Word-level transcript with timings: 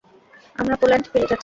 আমরা 0.55 0.75
পোল্যান্ড 0.75 1.05
ফিরে 1.11 1.21
যাচ্ছি। 1.21 1.39